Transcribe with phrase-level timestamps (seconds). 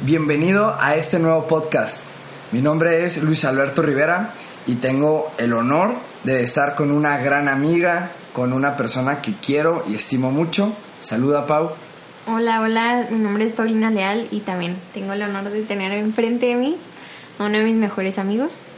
[0.00, 1.98] Bienvenido a este nuevo podcast.
[2.52, 4.32] Mi nombre es Luis Alberto Rivera
[4.66, 5.90] y tengo el honor
[6.24, 10.74] de estar con una gran amiga, con una persona que quiero y estimo mucho.
[11.02, 11.70] Saluda, Pau.
[12.26, 16.46] Hola, hola, mi nombre es Paulina Leal y también tengo el honor de tener enfrente
[16.46, 16.78] de mí
[17.38, 18.68] a uno de mis mejores amigos,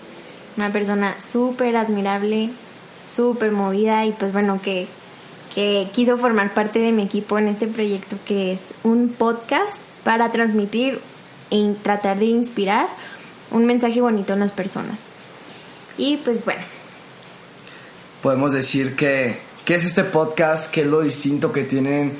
[0.56, 2.50] una persona súper admirable,
[3.06, 4.88] súper movida y pues bueno, que,
[5.55, 10.30] que quiso formar parte de mi equipo en este proyecto que es un podcast para
[10.30, 11.00] transmitir
[11.50, 12.88] y tratar de inspirar
[13.50, 15.05] un mensaje bonito en las personas.
[15.97, 16.62] Y pues bueno.
[18.22, 20.70] Podemos decir que, ¿qué es este podcast?
[20.70, 22.12] ¿Qué es lo distinto que tienen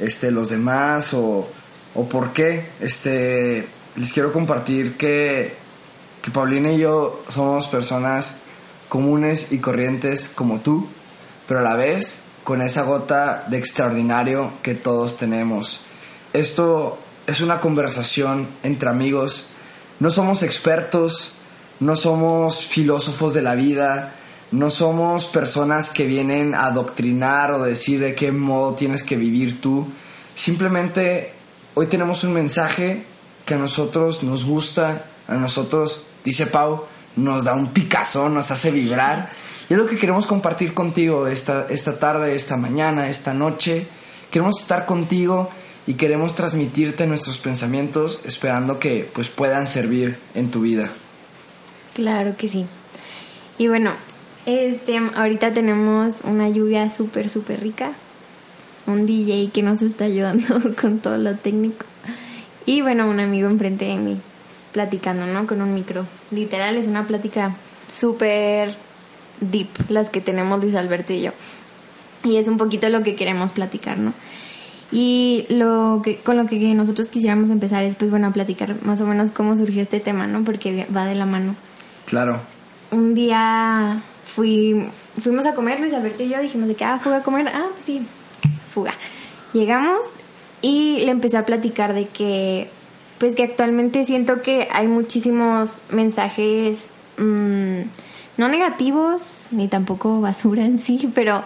[0.00, 1.14] este, los demás?
[1.14, 1.48] ¿O,
[1.94, 2.66] o por qué?
[2.80, 5.54] Este, les quiero compartir que,
[6.20, 8.36] que Paulina y yo somos personas
[8.88, 10.86] comunes y corrientes como tú,
[11.48, 15.80] pero a la vez con esa gota de extraordinario que todos tenemos.
[16.32, 16.98] Esto
[17.32, 19.46] es una conversación entre amigos.
[20.00, 21.32] No somos expertos,
[21.80, 24.12] no somos filósofos de la vida,
[24.50, 29.62] no somos personas que vienen a adoctrinar o decir de qué modo tienes que vivir
[29.62, 29.90] tú.
[30.34, 31.32] Simplemente
[31.72, 33.02] hoy tenemos un mensaje
[33.46, 36.84] que a nosotros nos gusta, a nosotros, dice Pau,
[37.16, 39.32] nos da un picazo, nos hace vibrar.
[39.70, 43.86] Y es lo que queremos compartir contigo esta, esta tarde, esta mañana, esta noche.
[44.30, 45.48] Queremos estar contigo
[45.86, 50.92] y queremos transmitirte nuestros pensamientos esperando que pues puedan servir en tu vida.
[51.94, 52.66] Claro que sí.
[53.58, 53.92] Y bueno,
[54.46, 57.92] este ahorita tenemos una lluvia súper súper rica,
[58.86, 61.84] un DJ que nos está ayudando con todo lo técnico
[62.64, 64.20] y bueno, un amigo enfrente de mí
[64.72, 65.46] platicando, ¿no?
[65.46, 66.06] Con un micro.
[66.30, 67.56] Literal es una plática
[67.90, 68.74] súper
[69.40, 71.32] deep las que tenemos Luis Alberto y yo.
[72.24, 74.14] Y es un poquito lo que queremos platicar, ¿no?
[74.92, 79.00] Y lo que, con lo que nosotros quisiéramos empezar es, pues bueno, a platicar más
[79.00, 80.44] o menos cómo surgió este tema, ¿no?
[80.44, 81.56] Porque va de la mano.
[82.04, 82.42] Claro.
[82.90, 84.86] Un día fui,
[85.18, 87.68] fuimos a comer, Luis Alberto y yo dijimos de que, ah, fuga a comer, ah,
[87.72, 88.06] pues sí,
[88.72, 88.92] fuga.
[89.54, 90.04] Llegamos
[90.60, 92.68] y le empecé a platicar de que,
[93.18, 96.84] pues que actualmente siento que hay muchísimos mensajes,
[97.16, 97.80] mmm,
[98.36, 101.42] no negativos, ni tampoco basura en sí, pero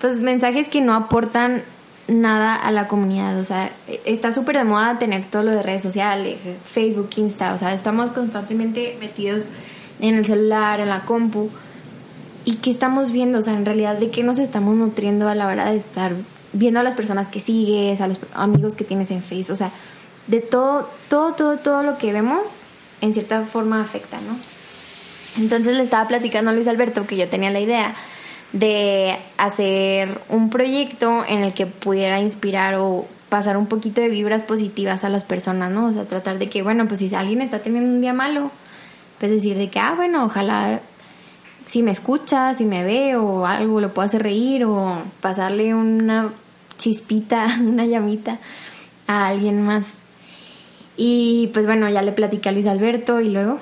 [0.00, 1.62] pues mensajes que no aportan
[2.10, 3.38] nada a la comunidad.
[3.38, 3.70] O sea,
[4.04, 6.38] está súper de moda tener todo lo de redes sociales,
[6.70, 7.54] Facebook, Insta.
[7.54, 9.46] O sea, estamos constantemente metidos
[10.00, 11.48] en el celular, en la compu.
[12.44, 13.38] ¿Y qué estamos viendo?
[13.38, 16.14] O sea, en realidad, ¿de qué nos estamos nutriendo a la hora de estar
[16.52, 19.54] viendo a las personas que sigues, a los amigos que tienes en Facebook?
[19.54, 19.70] O sea,
[20.26, 22.62] de todo, todo, todo, todo lo que vemos,
[23.00, 24.36] en cierta forma afecta, ¿no?
[25.40, 27.94] Entonces le estaba platicando a Luis Alberto que yo tenía la idea
[28.52, 34.42] de hacer un proyecto en el que pudiera inspirar o pasar un poquito de vibras
[34.44, 35.86] positivas a las personas, ¿no?
[35.86, 38.50] O sea, tratar de que, bueno, pues si alguien está teniendo un día malo,
[39.18, 40.80] pues decir de que, ah, bueno, ojalá
[41.70, 46.32] si me escucha, si me ve o algo lo puedo hacer reír o pasarle una
[46.76, 48.38] chispita, una llamita
[49.06, 49.86] a alguien más.
[50.96, 53.60] Y pues bueno, ya le platicé a Luis Alberto y luego.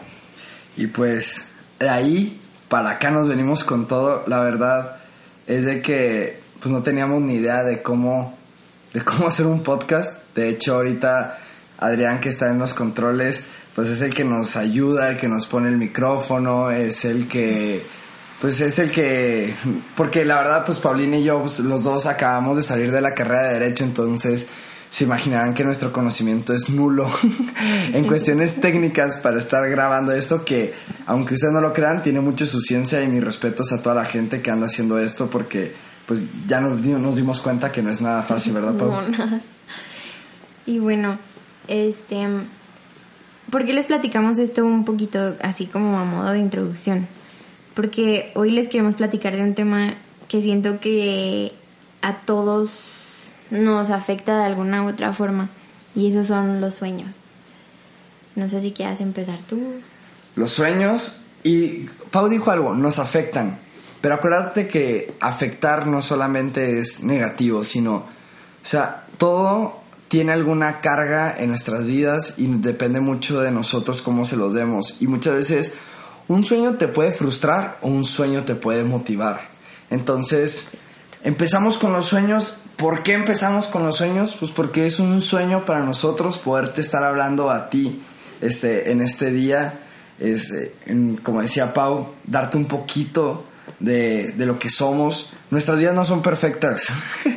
[0.76, 2.37] Y pues de ahí
[2.68, 4.24] para acá nos venimos con todo.
[4.26, 4.96] La verdad
[5.46, 8.36] es de que pues no teníamos ni idea de cómo
[8.92, 10.22] de cómo hacer un podcast.
[10.34, 11.38] De hecho, ahorita
[11.78, 15.46] Adrián que está en los controles, pues es el que nos ayuda, el que nos
[15.46, 17.84] pone el micrófono, es el que
[18.40, 19.56] pues es el que
[19.96, 23.14] porque la verdad pues Paulina y yo pues, los dos acabamos de salir de la
[23.14, 24.48] carrera de derecho, entonces
[24.90, 27.08] se imaginarán que nuestro conocimiento es nulo
[27.92, 30.74] en cuestiones técnicas para estar grabando esto que,
[31.06, 34.04] aunque ustedes no lo crean, tiene mucho su ciencia y mis respetos a toda la
[34.04, 35.74] gente que anda haciendo esto porque
[36.06, 38.90] pues ya nos, nos dimos cuenta que no es nada fácil, ¿verdad, Pau?
[38.90, 39.40] No, nada.
[40.64, 41.18] Y bueno,
[41.66, 42.26] este...
[43.50, 47.08] ¿Por qué les platicamos esto un poquito así como a modo de introducción?
[47.74, 49.94] Porque hoy les queremos platicar de un tema
[50.28, 51.52] que siento que
[52.02, 53.07] a todos
[53.50, 55.48] nos afecta de alguna u otra forma.
[55.94, 57.16] Y esos son los sueños.
[58.36, 59.60] No sé si quieras empezar tú.
[60.36, 63.58] Los sueños Y Pau dijo algo, nos afectan.
[64.00, 68.04] Pero acuérdate que afectar no solamente es negativo, sino, o
[68.62, 74.36] sea, todo tiene alguna carga en nuestras vidas y depende mucho de nosotros cómo se
[74.36, 74.96] los demos.
[75.00, 75.72] Y muchas veces
[76.28, 79.48] un sueño te puede frustrar o un sueño te puede motivar.
[79.90, 80.70] Entonces,
[81.22, 82.58] empezamos con los sueños.
[82.78, 84.36] ¿Por qué empezamos con los sueños?
[84.38, 88.00] Pues porque es un sueño para nosotros poderte estar hablando a ti
[88.40, 89.80] este, en este día.
[90.20, 90.72] Eh,
[91.24, 93.44] como decía Pau, darte un poquito
[93.80, 95.32] de, de lo que somos.
[95.50, 96.86] Nuestras vidas no son perfectas.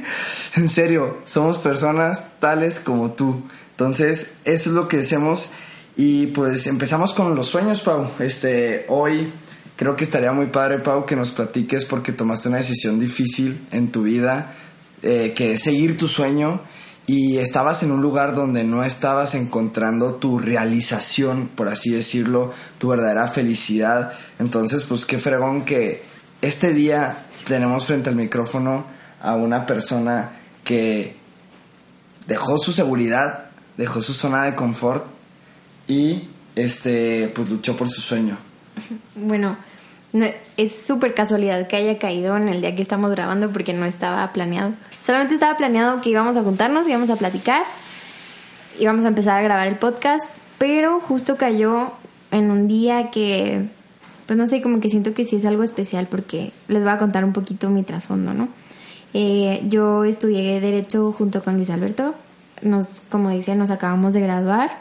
[0.56, 3.42] en serio, somos personas tales como tú.
[3.72, 5.50] Entonces, eso es lo que hacemos.
[5.96, 8.12] Y pues empezamos con los sueños, Pau.
[8.20, 9.34] Este, hoy
[9.76, 13.92] creo que estaría muy padre, Pau, que nos platiques porque tomaste una decisión difícil en
[13.92, 14.54] tu vida,
[15.04, 16.62] eh, que es seguir tu sueño
[17.08, 22.90] y estabas en un lugar donde no estabas encontrando tu realización, por así decirlo, tu
[22.90, 24.14] verdadera felicidad.
[24.40, 26.04] Entonces, pues qué fregón que
[26.42, 28.86] este día tenemos frente al micrófono
[29.22, 31.16] a una persona que
[32.28, 35.06] dejó su seguridad, dejó su zona de confort
[35.88, 38.38] y este pues luchó por su sueño.
[39.16, 39.58] Bueno,
[40.58, 44.32] es súper casualidad que haya caído en el día que estamos grabando porque no estaba
[44.34, 44.74] planeado.
[45.02, 47.64] Solamente estaba planeado que íbamos a juntarnos, íbamos a platicar,
[48.80, 51.92] íbamos a empezar a grabar el podcast, pero justo cayó
[52.32, 53.68] en un día que,
[54.26, 56.98] pues no sé, como que siento que sí es algo especial porque les voy a
[56.98, 58.50] contar un poquito mi trasfondo, ¿no?
[59.14, 62.16] Eh, yo estudié Derecho junto con Luis Alberto,
[62.62, 64.72] nos, como dice, nos acabamos de graduar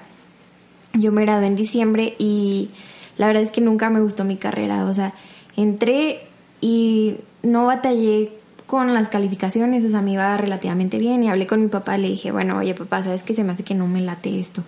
[0.94, 2.70] yo me gradué en diciembre y
[3.20, 4.86] la verdad es que nunca me gustó mi carrera.
[4.86, 5.12] O sea,
[5.54, 6.22] entré
[6.62, 8.32] y no batallé
[8.66, 12.08] con las calificaciones, o sea, me iba relativamente bien y hablé con mi papá, le
[12.08, 13.34] dije, bueno, oye papá, ¿sabes qué?
[13.34, 14.62] Se me hace que no me late esto.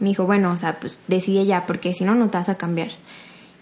[0.00, 2.56] Me dijo, bueno, o sea, pues decide ya, porque si no, no te vas a
[2.56, 2.90] cambiar.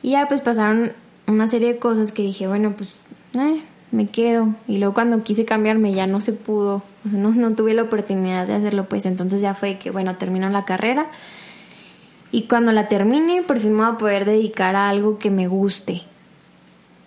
[0.02, 0.90] Y ya pues pasaron
[1.28, 2.96] una serie de cosas que dije, bueno, pues
[3.34, 3.62] eh,
[3.92, 4.48] me quedo.
[4.66, 7.82] Y luego cuando quise cambiarme ya no se pudo, o sea, no, no tuve la
[7.82, 11.06] oportunidad de hacerlo, pues entonces ya fue que, bueno, terminó la carrera
[12.32, 15.46] y cuando la termine, por fin me voy a poder dedicar a algo que me
[15.46, 16.02] guste.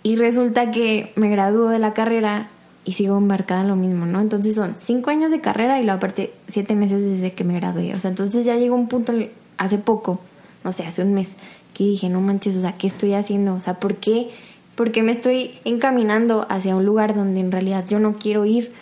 [0.04, 2.48] Y resulta que me gradúo de la carrera
[2.84, 4.20] y sigo embarcada en lo mismo, ¿no?
[4.20, 7.92] Entonces son cinco años de carrera y la aparte siete meses desde que me gradué.
[7.92, 9.12] O sea, entonces ya llegó un punto
[9.58, 10.20] hace poco,
[10.62, 11.36] no sé, hace un mes,
[11.74, 13.54] que dije, no manches, o sea, ¿qué estoy haciendo?
[13.54, 14.30] O sea, ¿por qué?
[14.76, 18.72] ¿Por qué me estoy encaminando hacia un lugar donde en realidad yo no quiero ir?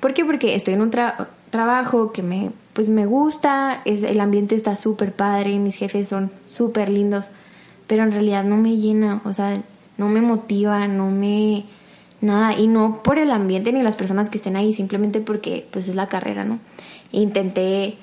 [0.00, 0.24] ¿Por qué?
[0.24, 0.90] Porque estoy en un
[1.50, 6.30] trabajo que me pues me gusta, es, el ambiente está súper padre, mis jefes son
[6.46, 7.26] súper lindos,
[7.86, 9.60] pero en realidad no me llena, o sea,
[9.98, 11.64] no me motiva, no me...
[12.22, 15.88] nada, y no por el ambiente ni las personas que estén ahí, simplemente porque pues
[15.88, 16.58] es la carrera, ¿no?
[17.12, 17.98] Intenté,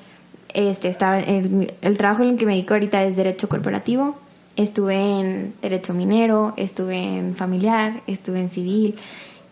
[0.54, 4.16] este, estaba, el, el trabajo en el que me dedico ahorita es derecho corporativo,
[4.58, 8.96] estuve en derecho minero, estuve en familiar, estuve en civil,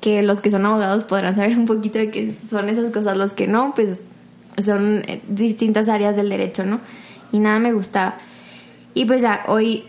[0.02, 3.34] que los que son abogados podrán saber un poquito de qué son esas cosas, los
[3.34, 4.04] que no, pues
[4.58, 6.80] son eh, distintas áreas del derecho, ¿no?
[7.32, 8.16] Y nada me gustaba.
[8.94, 9.84] Y pues ya, hoy,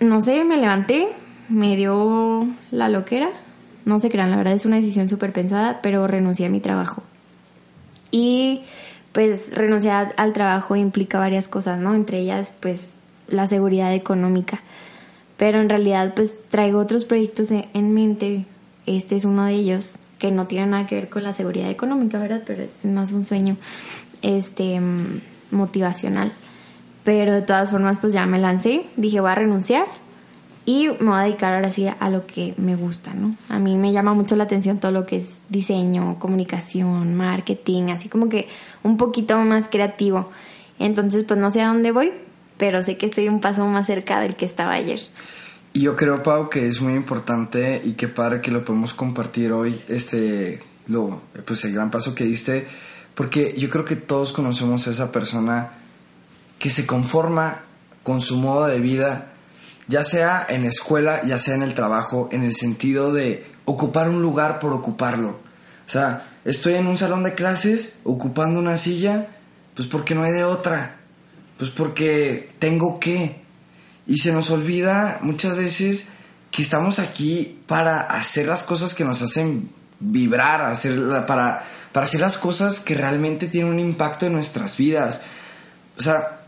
[0.00, 1.08] no sé, me levanté,
[1.48, 3.30] me dio la loquera,
[3.84, 7.02] no se crean, la verdad es una decisión súper pensada, pero renuncié a mi trabajo.
[8.10, 8.62] Y
[9.12, 11.94] pues renunciar al trabajo implica varias cosas, ¿no?
[11.94, 12.90] Entre ellas, pues
[13.28, 14.60] la seguridad económica.
[15.36, 18.46] Pero en realidad, pues traigo otros proyectos en mente.
[18.86, 22.18] Este es uno de ellos que no tiene nada que ver con la seguridad económica,
[22.18, 22.42] ¿verdad?
[22.46, 23.58] Pero es más un sueño
[24.22, 24.80] este
[25.50, 26.32] motivacional.
[27.04, 29.84] Pero de todas formas, pues ya me lancé, dije voy a renunciar
[30.64, 33.36] y me voy a dedicar ahora sí a lo que me gusta, ¿no?
[33.50, 38.08] A mí me llama mucho la atención todo lo que es diseño, comunicación, marketing, así
[38.08, 38.48] como que
[38.82, 40.30] un poquito más creativo.
[40.78, 42.12] Entonces, pues no sé a dónde voy,
[42.56, 45.00] pero sé que estoy un paso más cerca del que estaba ayer.
[45.76, 49.50] Y yo creo, Pau, que es muy importante y que para que lo podemos compartir
[49.50, 52.68] hoy, este, lo, pues el gran paso que diste,
[53.16, 55.72] porque yo creo que todos conocemos a esa persona
[56.60, 57.62] que se conforma
[58.04, 59.32] con su modo de vida,
[59.88, 64.08] ya sea en la escuela, ya sea en el trabajo, en el sentido de ocupar
[64.08, 65.30] un lugar por ocuparlo.
[65.30, 69.26] O sea, estoy en un salón de clases ocupando una silla,
[69.74, 70.98] pues porque no hay de otra,
[71.58, 73.42] pues porque tengo que.
[74.06, 76.08] Y se nos olvida muchas veces
[76.50, 82.20] que estamos aquí para hacer las cosas que nos hacen vibrar, hacer, para, para hacer
[82.20, 85.22] las cosas que realmente tienen un impacto en nuestras vidas.
[85.98, 86.42] O sea,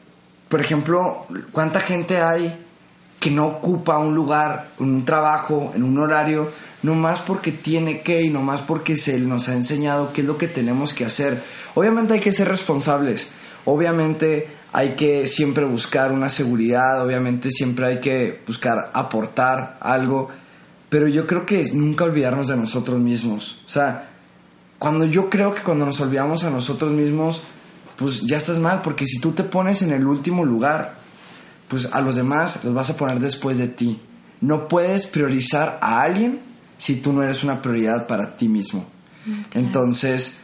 [0.49, 2.67] por ejemplo, ¿cuánta gente hay
[3.19, 8.23] que no ocupa un lugar, un trabajo, en un horario, no más porque tiene que
[8.23, 11.43] y no más porque se nos ha enseñado qué es lo que tenemos que hacer?
[11.75, 13.29] Obviamente hay que ser responsables,
[13.65, 20.29] obviamente hay que siempre buscar una seguridad, obviamente siempre hay que buscar aportar algo,
[20.91, 23.63] pero yo creo que es nunca olvidarnos de nosotros mismos.
[23.65, 24.11] O sea,
[24.79, 27.41] cuando yo creo que cuando nos olvidamos a nosotros mismos,
[27.97, 30.99] pues ya estás mal, porque si tú te pones en el último lugar,
[31.69, 33.99] pues a los demás los vas a poner después de ti.
[34.43, 36.39] No puedes priorizar a alguien
[36.77, 38.85] si tú no eres una prioridad para ti mismo.
[39.55, 40.41] Entonces,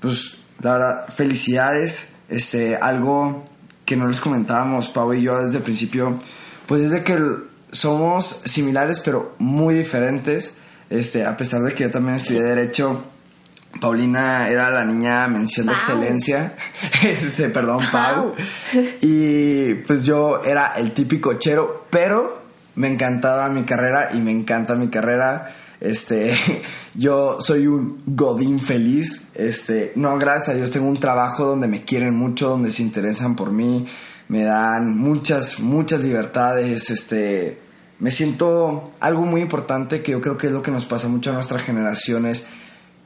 [0.00, 2.12] pues la verdad, felicidades.
[2.30, 3.44] Este, algo
[3.84, 6.18] que no les comentábamos, Pau y yo desde el principio,
[6.66, 7.18] pues es de que
[7.70, 10.54] somos similares pero muy diferentes.
[10.90, 13.04] Este, a pesar de que yo también estudié Derecho,
[13.80, 16.54] Paulina era la niña mención de excelencia.
[17.02, 18.34] este, perdón, Pau.
[19.00, 22.42] Y pues yo era el típico chero, pero
[22.76, 25.54] me encantaba mi carrera y me encanta mi carrera.
[25.84, 26.34] Este,
[26.94, 29.28] yo soy un godín feliz.
[29.34, 33.36] Este, no, gracias a Dios tengo un trabajo donde me quieren mucho, donde se interesan
[33.36, 33.86] por mí,
[34.28, 36.90] me dan muchas, muchas libertades.
[36.90, 37.60] Este,
[37.98, 41.30] me siento algo muy importante que yo creo que es lo que nos pasa mucho
[41.30, 42.26] a nuestra generación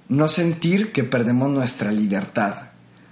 [0.09, 2.71] no sentir que perdemos nuestra libertad.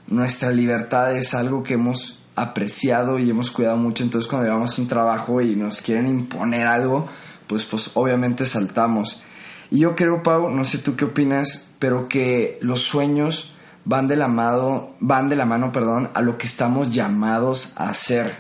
[0.09, 4.89] Nuestra libertad es algo que hemos apreciado y hemos cuidado mucho, entonces cuando llevamos un
[4.89, 7.07] trabajo y nos quieren imponer algo,
[7.47, 9.23] pues, pues obviamente saltamos.
[9.71, 13.53] Y yo creo, Pau, no sé tú qué opinas, pero que los sueños
[13.85, 17.89] van de la mano, van de la mano, perdón, a lo que estamos llamados a
[17.89, 18.37] hacer.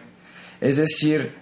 [0.61, 1.35] Es decir,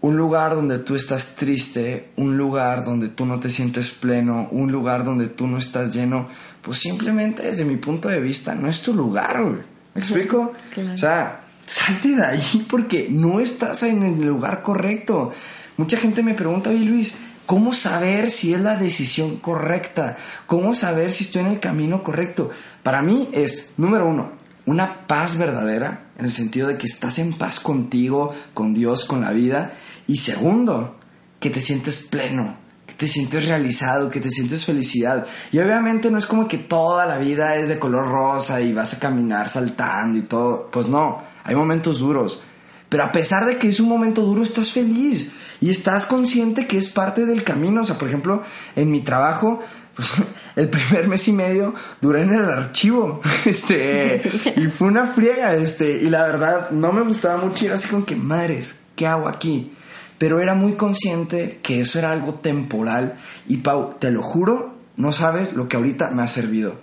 [0.00, 4.72] un lugar donde tú estás triste, un lugar donde tú no te sientes pleno, un
[4.72, 6.28] lugar donde tú no estás lleno,
[6.62, 9.62] pues simplemente desde mi punto de vista no es tu lugar, güey.
[9.94, 10.52] ¿Me explico?
[10.94, 15.32] O sea, salte de ahí porque no estás en el lugar correcto.
[15.76, 17.14] Mucha gente me pregunta, oye Luis,
[17.50, 20.16] ¿cómo saber si es la decisión correcta?
[20.46, 22.48] ¿Cómo saber si estoy en el camino correcto?
[22.84, 24.30] Para mí es, número uno,
[24.66, 29.22] una paz verdadera, en el sentido de que estás en paz contigo, con Dios, con
[29.22, 29.74] la vida.
[30.06, 31.00] Y segundo,
[31.40, 35.26] que te sientes pleno, que te sientes realizado, que te sientes felicidad.
[35.50, 38.94] Y obviamente no es como que toda la vida es de color rosa y vas
[38.94, 40.68] a caminar saltando y todo.
[40.70, 42.42] Pues no, hay momentos duros.
[42.88, 46.78] Pero a pesar de que es un momento duro, estás feliz y estás consciente que
[46.78, 47.82] es parte del camino.
[47.82, 48.42] O sea, por ejemplo,
[48.76, 49.60] en mi trabajo,
[49.94, 50.08] pues
[50.56, 53.20] el primer mes y medio duré en el archivo.
[53.44, 54.22] Este,
[54.56, 57.66] y fue una friega, este, y la verdad no me gustaba mucho.
[57.66, 59.72] Era así como que, madres, ¿qué hago aquí?
[60.18, 63.18] Pero era muy consciente que eso era algo temporal.
[63.46, 66.74] Y Pau, te lo juro, no sabes lo que ahorita me ha servido.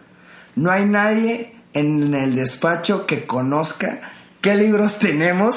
[0.55, 4.01] No hay nadie en el despacho que conozca
[4.41, 5.55] qué libros tenemos,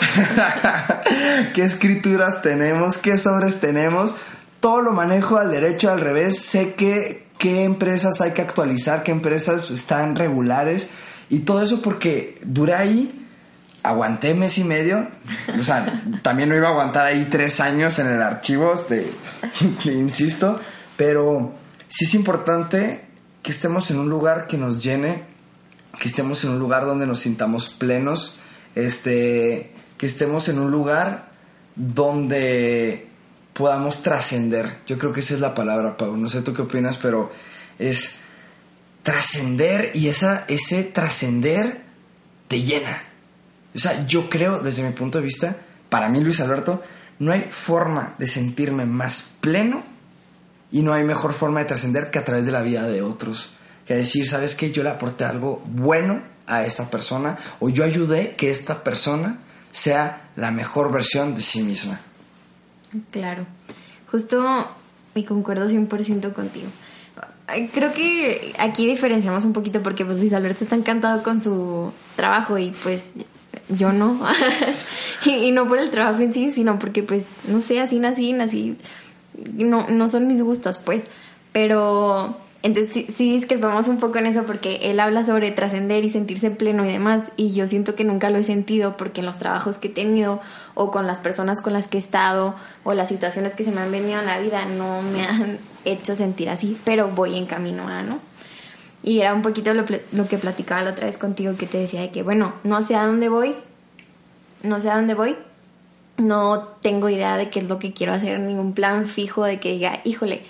[1.55, 4.15] qué escrituras tenemos, qué sobres tenemos.
[4.61, 6.41] Todo lo manejo al derecho, al revés.
[6.43, 10.91] Sé que, qué empresas hay que actualizar, qué empresas están regulares.
[11.31, 13.27] Y todo eso porque duré ahí,
[13.83, 15.09] aguanté mes y medio.
[15.59, 19.11] O sea, también no iba a aguantar ahí tres años en el archivo, este,
[19.85, 20.61] insisto.
[20.97, 21.55] Pero
[21.89, 23.05] sí es importante
[23.43, 25.23] que estemos en un lugar que nos llene,
[25.99, 28.37] que estemos en un lugar donde nos sintamos plenos,
[28.75, 31.31] este, que estemos en un lugar
[31.77, 33.09] donde
[33.53, 34.79] podamos trascender.
[34.87, 36.17] Yo creo que esa es la palabra, Pau.
[36.17, 37.31] No sé tú qué opinas, pero
[37.79, 38.17] es
[39.03, 41.83] trascender y esa, ese trascender
[42.49, 43.03] te llena.
[43.75, 45.57] O sea, yo creo, desde mi punto de vista,
[45.89, 46.83] para mí, Luis Alberto,
[47.19, 49.83] no hay forma de sentirme más pleno
[50.73, 53.50] y no hay mejor forma de trascender que a través de la vida de otros.
[53.87, 54.73] Que decir, ¿sabes qué?
[54.73, 59.38] Yo le aporté algo bueno a esta persona o yo ayudé que esta persona
[59.73, 62.00] sea la mejor versión de sí misma.
[63.11, 63.47] Claro,
[64.11, 64.69] justo
[65.14, 66.69] y concuerdo 100% contigo.
[67.73, 72.59] Creo que aquí diferenciamos un poquito porque pues Luis Alberto está encantado con su trabajo
[72.59, 73.11] y pues
[73.69, 74.21] yo no.
[75.25, 78.76] y, no por el trabajo en sí, sino porque pues no sé, así nací, nací,
[79.52, 81.04] no, no son mis gustos pues,
[81.52, 86.11] pero entonces sí, sí, discrepamos un poco en eso porque él habla sobre trascender y
[86.11, 89.38] sentirse pleno y demás y yo siento que nunca lo he sentido porque en los
[89.38, 90.40] trabajos que he tenido
[90.75, 93.81] o con las personas con las que he estado o las situaciones que se me
[93.81, 97.88] han venido en la vida no me han hecho sentir así, pero voy en camino
[97.88, 98.19] a, ¿no?
[99.02, 102.02] Y era un poquito lo, lo que platicaba la otra vez contigo que te decía
[102.02, 103.55] de que, bueno, no sé a dónde voy,
[104.62, 105.37] no sé a dónde voy,
[106.19, 109.73] no tengo idea de qué es lo que quiero hacer, ningún plan fijo de que
[109.73, 110.43] diga, híjole,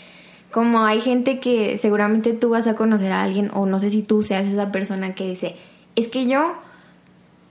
[0.50, 4.02] como hay gente que seguramente tú vas a conocer a alguien, o no sé si
[4.02, 5.57] tú seas esa persona que dice,
[5.97, 6.54] es que yo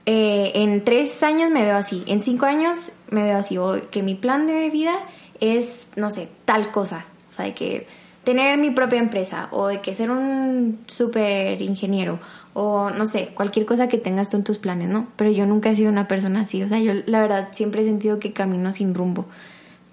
[0.06, 4.02] eh, en tres años me veo así, en cinco años me veo así, o que
[4.02, 4.94] mi plan de vida
[5.40, 7.06] es, no sé, tal cosa.
[7.30, 7.86] O sea, que
[8.24, 12.18] tener mi propia empresa o de que ser un super ingeniero
[12.52, 15.06] o no sé, cualquier cosa que tengas tú en tus planes, ¿no?
[15.16, 17.84] Pero yo nunca he sido una persona así, o sea, yo la verdad siempre he
[17.84, 19.26] sentido que camino sin rumbo,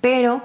[0.01, 0.41] pero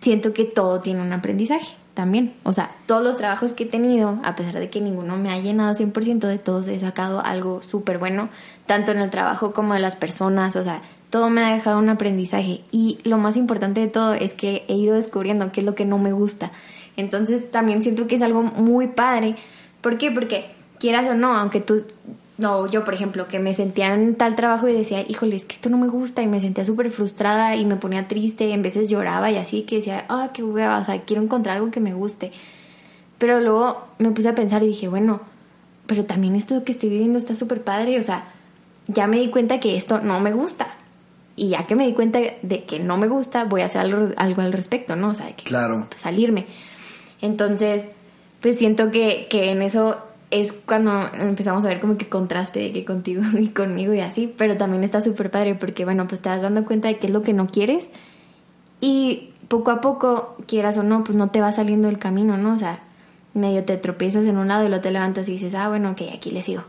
[0.00, 4.18] siento que todo tiene un aprendizaje también, o sea, todos los trabajos que he tenido,
[4.22, 7.98] a pesar de que ninguno me ha llenado 100%, de todos he sacado algo súper
[7.98, 8.30] bueno,
[8.66, 10.80] tanto en el trabajo como de las personas, o sea,
[11.10, 14.74] todo me ha dejado un aprendizaje y lo más importante de todo es que he
[14.74, 16.52] ido descubriendo qué es lo que no me gusta.
[16.96, 19.36] Entonces también siento que es algo muy padre.
[19.82, 20.10] ¿Por qué?
[20.10, 21.84] Porque quieras o no, aunque tú,
[22.38, 25.54] no, yo por ejemplo, que me sentía en tal trabajo y decía, híjole, es que
[25.54, 28.62] esto no me gusta y me sentía súper frustrada y me ponía triste y en
[28.62, 31.80] veces lloraba y así, que decía, ah, qué hueva, o sea, quiero encontrar algo que
[31.80, 32.32] me guste.
[33.18, 35.20] Pero luego me puse a pensar y dije, bueno,
[35.86, 38.24] pero también esto que estoy viviendo está súper padre, o sea,
[38.88, 40.74] ya me di cuenta que esto no me gusta.
[41.36, 44.12] Y ya que me di cuenta de que no me gusta, voy a hacer algo,
[44.16, 45.10] algo al respecto, ¿no?
[45.10, 45.86] O sea, que claro.
[45.96, 46.46] salirme.
[47.20, 47.86] Entonces,
[48.40, 49.96] pues siento que, que en eso
[50.32, 54.32] es cuando empezamos a ver como que contraste de que contigo y conmigo y así,
[54.36, 57.12] pero también está súper padre porque, bueno, pues te vas dando cuenta de qué es
[57.12, 57.88] lo que no quieres
[58.80, 62.54] y poco a poco, quieras o no, pues no te va saliendo el camino, ¿no?
[62.54, 62.80] O sea,
[63.34, 66.02] medio te tropiezas en un lado y luego te levantas y dices, ah, bueno, ok,
[66.14, 66.64] aquí le sigo.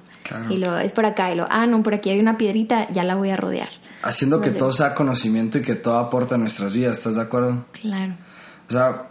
[0.50, 3.04] Y lo es por acá y lo, ah, no, por aquí hay una piedrita, ya
[3.04, 3.70] la voy a rodear.
[4.02, 7.66] Haciendo que todo sea conocimiento y que todo aporte a nuestras vidas, ¿estás de acuerdo?
[7.72, 8.14] Claro.
[8.68, 9.08] O sea,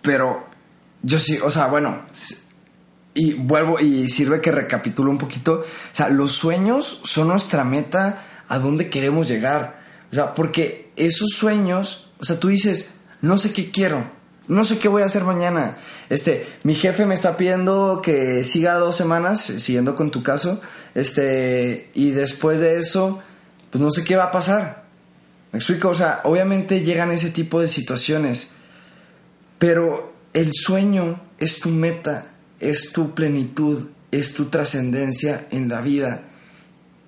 [0.00, 0.44] pero
[1.02, 2.00] yo sí, o sea, bueno,
[3.14, 5.60] y vuelvo y sirve que recapitulo un poquito.
[5.60, 9.80] O sea, los sueños son nuestra meta a dónde queremos llegar.
[10.10, 14.04] O sea, porque esos sueños, o sea, tú dices, no sé qué quiero,
[14.46, 15.78] no sé qué voy a hacer mañana.
[16.10, 20.60] Este, mi jefe me está pidiendo que siga dos semanas, siguiendo con tu caso,
[20.94, 23.22] este, y después de eso,
[23.70, 24.84] pues no sé qué va a pasar.
[25.52, 25.88] ¿Me explico?
[25.88, 28.52] O sea, obviamente llegan ese tipo de situaciones,
[29.58, 32.33] pero el sueño es tu meta,
[32.64, 36.22] es tu plenitud, es tu trascendencia en la vida.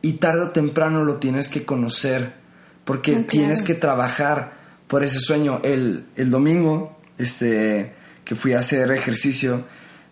[0.03, 2.35] Y tarde o temprano lo tienes que conocer,
[2.85, 4.53] porque tienes que trabajar
[4.87, 5.61] por ese sueño.
[5.65, 7.95] El, el domingo, este,
[8.25, 9.65] que fui a hacer ejercicio,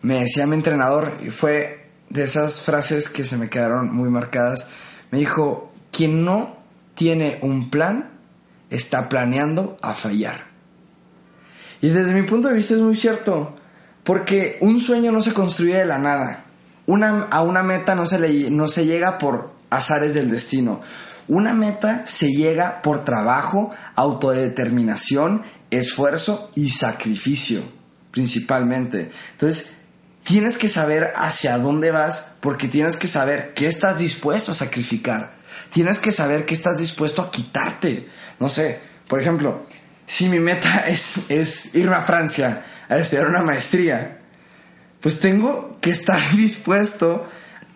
[0.02, 4.68] me decía mi entrenador, y fue de esas frases que se me quedaron muy marcadas,
[5.11, 6.57] me dijo, quien no
[6.94, 8.11] tiene un plan,
[8.70, 10.44] está planeando a fallar.
[11.80, 13.57] Y desde mi punto de vista es muy cierto,
[14.04, 16.44] porque un sueño no se construye de la nada.
[16.86, 20.82] Una, a una meta no se, no se llega por azares del destino.
[21.26, 27.62] Una meta se llega por trabajo, autodeterminación, esfuerzo y sacrificio,
[28.10, 29.10] principalmente.
[29.32, 29.72] Entonces,
[30.22, 35.32] tienes que saber hacia dónde vas porque tienes que saber qué estás dispuesto a sacrificar.
[35.72, 38.06] Tienes que saber qué estás dispuesto a quitarte.
[38.38, 39.62] No sé, por ejemplo,
[40.06, 44.18] si mi meta es, es irme a Francia a estudiar una maestría,
[45.01, 47.27] pues tengo que estar dispuesto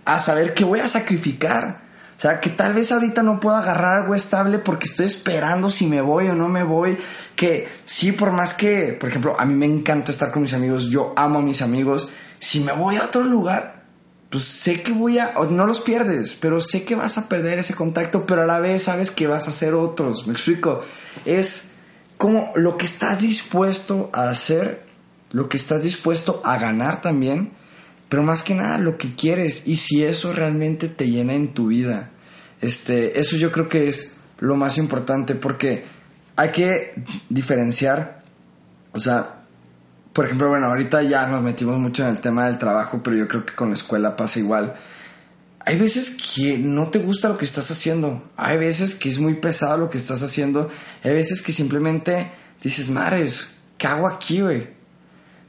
[0.04, 1.88] a saber qué voy a sacrificar.
[2.16, 5.86] O sea, que tal vez ahorita no puedo agarrar algo estable porque estoy esperando si
[5.86, 6.98] me voy o no me voy.
[7.36, 10.88] Que sí, por más que, por ejemplo, a mí me encanta estar con mis amigos,
[10.88, 12.10] yo amo a mis amigos.
[12.40, 13.84] Si me voy a otro lugar,
[14.30, 17.74] pues sé que voy a, no los pierdes, pero sé que vas a perder ese
[17.74, 20.26] contacto, pero a la vez sabes que vas a hacer otros.
[20.26, 20.82] Me explico.
[21.24, 21.70] Es
[22.16, 24.87] como lo que estás dispuesto a hacer,
[25.30, 27.52] lo que estás dispuesto a ganar también,
[28.08, 31.68] pero más que nada lo que quieres y si eso realmente te llena en tu
[31.68, 32.10] vida.
[32.60, 35.84] Este, eso yo creo que es lo más importante porque
[36.36, 36.94] hay que
[37.28, 38.22] diferenciar,
[38.92, 39.42] o sea,
[40.12, 43.28] por ejemplo, bueno, ahorita ya nos metimos mucho en el tema del trabajo, pero yo
[43.28, 44.74] creo que con la escuela pasa igual
[45.68, 48.30] hay veces que no te gusta lo que estás haciendo.
[48.38, 50.70] Hay veces que es muy pesado lo que estás haciendo.
[51.04, 52.30] Hay veces que simplemente
[52.62, 54.66] dices, mares, ¿qué hago aquí, güey?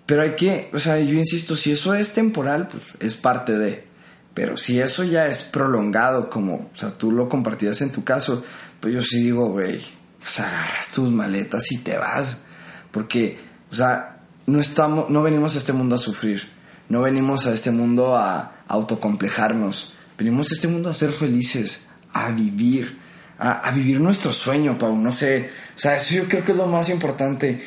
[0.10, 3.86] Pero hay que, o sea, yo insisto, si eso es temporal, pues es parte de.
[4.34, 8.44] Pero si eso ya es prolongado, como, o sea, tú lo compartías en tu caso,
[8.80, 9.84] pues yo sí digo, güey,
[10.20, 12.42] sea, agarras tus maletas y te vas.
[12.90, 13.38] Porque,
[13.72, 16.42] o sea, no estamos, no venimos a este mundo a sufrir.
[16.88, 22.32] No venimos a este mundo a autocomplejarnos Venimos a este mundo a ser felices, a
[22.32, 22.98] vivir,
[23.38, 24.98] a, vivir nuestro sueño, Pau.
[24.98, 27.64] No sé, o sea, eso yo creo que es lo más importante,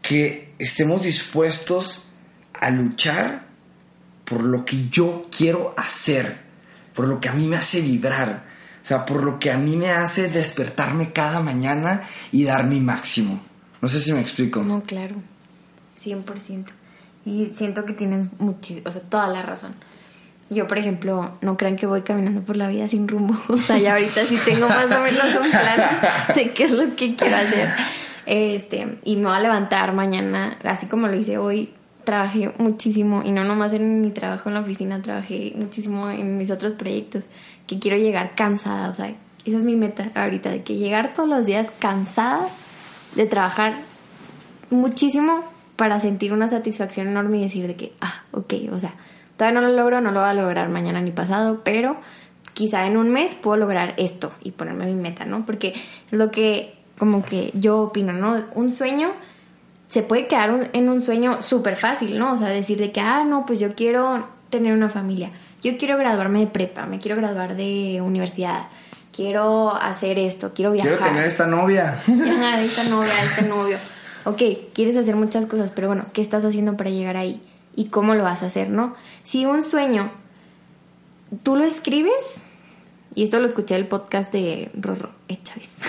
[0.00, 2.04] que estemos dispuestos
[2.52, 3.46] a luchar
[4.24, 6.38] por lo que yo quiero hacer,
[6.94, 8.44] por lo que a mí me hace vibrar,
[8.82, 12.78] o sea, por lo que a mí me hace despertarme cada mañana y dar mi
[12.78, 13.40] máximo.
[13.80, 14.62] No sé si me explico.
[14.62, 15.16] No, claro,
[15.98, 16.66] 100%.
[17.24, 19.74] Y siento que tienes o sea, toda la razón.
[20.50, 23.38] Yo, por ejemplo, no crean que voy caminando por la vida sin rumbo.
[23.48, 25.80] O sea, ya ahorita sí tengo más o menos un plan
[26.34, 27.70] de qué es lo que quiero hacer.
[28.32, 33.32] Este, y me voy a levantar mañana, así como lo hice hoy, trabajé muchísimo y
[33.32, 37.24] no nomás en mi trabajo en la oficina, trabajé muchísimo en mis otros proyectos,
[37.66, 39.12] que quiero llegar cansada, o sea,
[39.44, 42.46] esa es mi meta ahorita, de que llegar todos los días cansada
[43.16, 43.74] de trabajar
[44.70, 45.42] muchísimo
[45.74, 48.94] para sentir una satisfacción enorme y decir de que, ah, ok, o sea,
[49.36, 51.96] todavía no lo logro, no lo voy a lograr mañana ni pasado, pero
[52.54, 55.44] quizá en un mes puedo lograr esto y ponerme mi meta, ¿no?
[55.44, 55.74] Porque
[56.12, 58.44] lo que como que yo opino, ¿no?
[58.54, 59.12] Un sueño
[59.88, 62.34] se puede quedar en un sueño súper fácil, ¿no?
[62.34, 65.30] O sea, decir de que, ah, no, pues yo quiero tener una familia,
[65.62, 68.66] yo quiero graduarme de prepa, me quiero graduar de universidad,
[69.14, 70.92] quiero hacer esto, quiero viajar.
[70.92, 71.98] Quiero tener esta novia.
[72.60, 73.78] esta novia, este novio.
[74.24, 74.42] Ok,
[74.74, 77.40] quieres hacer muchas cosas, pero bueno, ¿qué estás haciendo para llegar ahí?
[77.74, 78.94] ¿Y cómo lo vas a hacer, no?
[79.22, 80.10] Si un sueño,
[81.42, 82.42] tú lo escribes,
[83.14, 85.38] y esto lo escuché en el podcast de Rorro eh,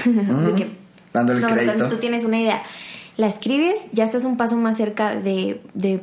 [1.13, 1.87] Dando el crédito.
[1.87, 2.61] Tú tienes una idea,
[3.17, 6.01] la escribes, ya estás un paso más cerca de, de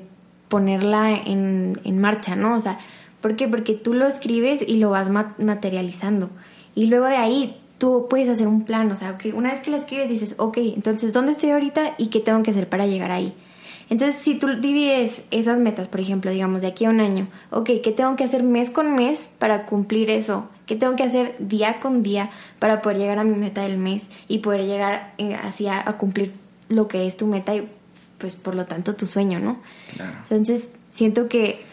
[0.49, 2.57] ponerla en, en marcha, ¿no?
[2.57, 2.79] O sea,
[3.21, 3.49] ¿por qué?
[3.49, 6.31] Porque tú lo escribes y lo vas materializando.
[6.75, 9.71] Y luego de ahí tú puedes hacer un plan, o sea, que una vez que
[9.71, 13.11] lo escribes dices, ok, entonces, ¿dónde estoy ahorita y qué tengo que hacer para llegar
[13.11, 13.35] ahí?
[13.91, 17.71] Entonces, si tú divides esas metas, por ejemplo, digamos, de aquí a un año, ok,
[17.83, 20.49] ¿qué tengo que hacer mes con mes para cumplir eso?
[20.69, 24.11] ¿Qué tengo que hacer día con día para poder llegar a mi meta del mes
[24.29, 26.33] y poder llegar eh, así a, cumplir
[26.69, 27.67] lo que es tu meta y
[28.19, 29.59] pues por lo tanto tu sueño, ¿no?
[29.95, 30.19] Claro.
[30.31, 31.67] Entonces, siento que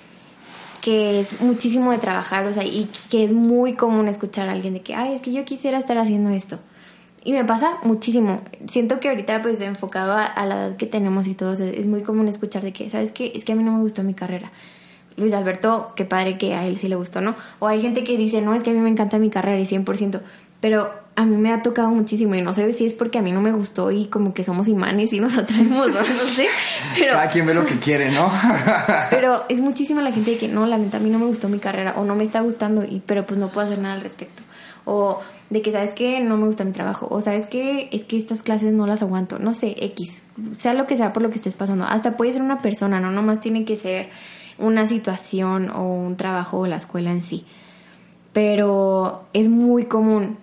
[0.85, 4.75] que es muchísimo de trabajar, o sea, y que es muy común escuchar a alguien
[4.75, 6.59] de que, ay, es que yo quisiera estar haciendo esto.
[7.23, 8.41] Y me pasa muchísimo.
[8.67, 12.27] Siento que ahorita, pues, enfocado a, la edad que tenemos y todos, es, muy común
[12.27, 13.31] escuchar de que, ¿sabes qué?
[13.33, 14.51] Es que a mí no me gustó mi carrera.
[15.17, 17.35] Luis Alberto, qué padre que a él sí le gustó, ¿no?
[17.59, 19.65] O hay gente que dice, no, es que a mí me encanta mi carrera y
[19.65, 20.19] 100%.
[20.59, 23.31] Pero a mí me ha tocado muchísimo y no sé si es porque a mí
[23.31, 26.47] no me gustó y como que somos imanes y nos atraemos, no, sé.
[26.97, 28.29] Pero, Cada quien ve lo que quiere, ¿no?
[29.09, 31.49] pero es muchísima la gente de que no, la neta, a mí no me gustó
[31.49, 34.01] mi carrera o no me está gustando, y, pero pues no puedo hacer nada al
[34.01, 34.41] respecto.
[34.85, 37.07] O de que, ¿sabes que No me gusta mi trabajo.
[37.09, 39.39] O ¿sabes que Es que estas clases no las aguanto.
[39.39, 40.21] No sé, X.
[40.53, 41.85] Sea lo que sea por lo que estés pasando.
[41.85, 43.11] Hasta puede ser una persona, ¿no?
[43.11, 44.09] Nomás tiene que ser
[44.57, 47.45] una situación o un trabajo o la escuela en sí.
[48.33, 50.37] Pero es muy común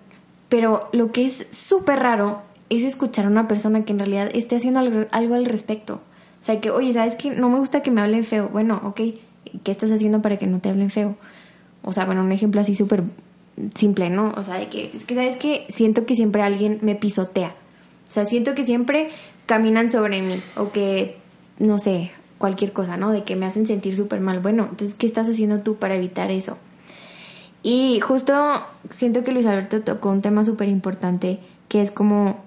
[0.53, 4.57] pero lo que es súper raro es escuchar a una persona que en realidad esté
[4.57, 5.95] haciendo algo, al respecto.
[5.95, 7.31] O sea, que, oye, ¿sabes qué?
[7.31, 8.49] No me gusta que me hablen feo.
[8.49, 9.01] Bueno, ok,
[9.63, 11.15] ¿qué estás haciendo para que no te hablen feo?
[11.81, 13.01] O sea, bueno, un ejemplo así súper
[13.73, 14.31] simple, ¿no?
[14.37, 15.65] O sea, de que, es que, ¿sabes qué?
[15.69, 17.55] Siento que siempre alguien me pisotea.
[18.07, 19.09] O sea, siento que siempre
[19.47, 21.17] caminan sobre mí o que,
[21.57, 22.11] no sé,
[22.43, 23.13] cualquier cosa, ¿no?
[23.13, 24.41] De que me hacen sentir súper mal.
[24.41, 26.57] Bueno, entonces, ¿qué estás haciendo tú para evitar eso?
[27.63, 28.33] Y justo
[28.89, 32.43] siento que Luis Alberto tocó un tema súper importante, que es como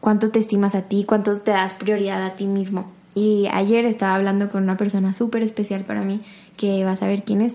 [0.00, 2.90] cuánto te estimas a ti, cuánto te das prioridad a ti mismo.
[3.14, 6.20] Y ayer estaba hablando con una persona súper especial para mí,
[6.56, 7.54] que vas a ver quién es.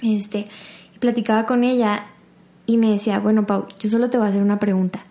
[0.00, 0.48] Este,
[0.98, 2.06] platicaba con ella
[2.64, 5.04] y me decía, bueno, Pau, yo solo te voy a hacer una pregunta.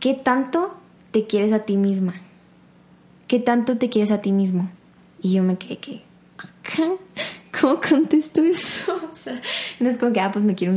[0.00, 0.74] ¿Qué tanto
[1.12, 2.14] te quieres a ti misma?
[3.32, 4.68] ¿Qué tanto te quieres a ti mismo?
[5.22, 6.02] Y yo me quedé que,
[7.58, 8.94] ¿cómo contesto eso?
[9.10, 9.40] O sea,
[9.80, 10.74] no es como que, ah, pues me quiero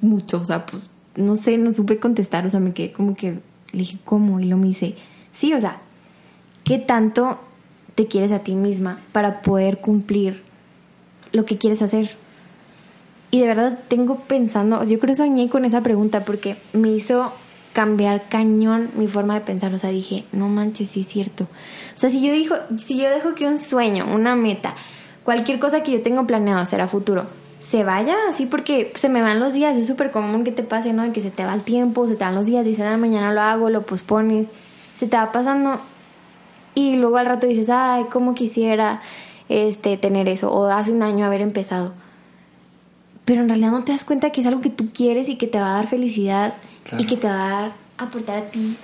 [0.00, 3.32] mucho, o sea, pues no sé, no supe contestar, o sea, me quedé como que,
[3.32, 3.40] le
[3.78, 4.40] dije, ¿cómo?
[4.40, 4.94] Y lo me dice,
[5.32, 5.82] sí, o sea,
[6.64, 7.40] ¿qué tanto
[7.94, 10.42] te quieres a ti misma para poder cumplir
[11.32, 12.16] lo que quieres hacer?
[13.30, 17.34] Y de verdad tengo pensando, yo creo que soñé con esa pregunta porque me hizo
[17.72, 21.44] cambiar cañón mi forma de pensar, o sea, dije, no manches, sí es cierto.
[21.44, 24.74] O sea, si yo dijo, si yo dejo que un sueño, una meta,
[25.24, 27.26] cualquier cosa que yo tengo planeado hacer a futuro
[27.60, 29.76] se vaya así porque se me van los días.
[29.76, 31.12] Es súper común que te pase, ¿no?
[31.12, 33.40] Que se te va el tiempo, se te van los días, dices, ah, mañana lo
[33.40, 34.48] hago, lo pospones,
[34.96, 35.80] se te va pasando
[36.74, 39.00] y luego al rato dices, ay, cómo quisiera
[39.48, 41.92] este tener eso o hace un año haber empezado.
[43.24, 45.46] Pero en realidad no te das cuenta que es algo que tú quieres y que
[45.46, 46.54] te va a dar felicidad
[46.96, 48.76] y que te va a aportar a ti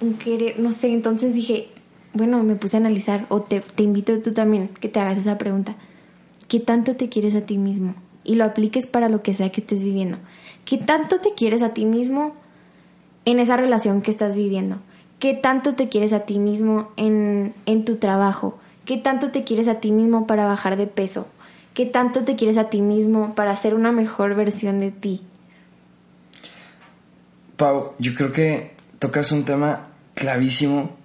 [0.00, 1.68] un querer, no sé, entonces dije,
[2.14, 5.36] bueno, me puse a analizar o te, te invito tú también que te hagas esa
[5.36, 5.76] pregunta
[6.50, 7.94] ¿Qué tanto te quieres a ti mismo?
[8.24, 10.18] Y lo apliques para lo que sea que estés viviendo.
[10.64, 12.34] ¿Qué tanto te quieres a ti mismo
[13.24, 14.78] en esa relación que estás viviendo?
[15.20, 18.58] ¿Qué tanto te quieres a ti mismo en, en tu trabajo?
[18.84, 21.28] ¿Qué tanto te quieres a ti mismo para bajar de peso?
[21.72, 25.22] ¿Qué tanto te quieres a ti mismo para ser una mejor versión de ti?
[27.60, 30.96] Pau, yo creo que tocas un tema clavísimo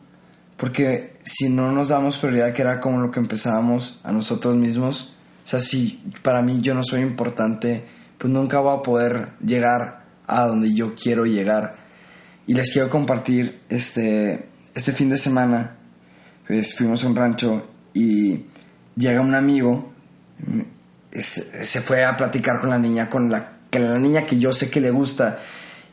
[0.56, 5.16] porque si no nos damos prioridad, que era como lo que empezábamos a nosotros mismos,
[5.44, 7.84] o sea, si para mí yo no soy importante,
[8.18, 11.76] pues nunca voy a poder llegar a donde yo quiero llegar.
[12.48, 15.76] Y les quiero compartir este, este fin de semana.
[16.48, 18.46] pues fuimos a un rancho y
[18.96, 19.92] llega un amigo,
[21.12, 24.80] se fue a platicar con la niña, con la, la niña que yo sé que
[24.80, 25.40] le gusta,